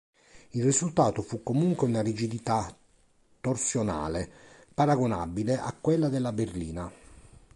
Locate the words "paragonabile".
4.73-5.59